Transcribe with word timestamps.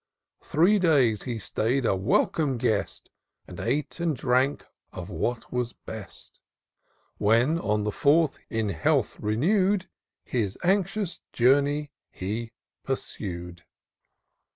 Three 0.43 0.79
days 0.79 1.21
he 1.21 1.37
stay'd, 1.37 1.85
a 1.85 1.95
welcome 1.95 2.57
guest^ 2.57 3.03
And 3.47 3.59
ate 3.59 3.99
and 3.99 4.17
drank 4.17 4.65
of 4.91 5.11
what 5.11 5.53
was 5.53 5.73
best; 5.73 6.39
When, 7.19 7.59
on 7.59 7.83
the 7.83 7.91
fourth, 7.91 8.39
in 8.49 8.69
health 8.69 9.19
renew'd. 9.19 9.87
His 10.23 10.57
anxious 10.63 11.19
journey 11.33 11.91
he 12.11 12.51
pursu'd. 12.83 13.61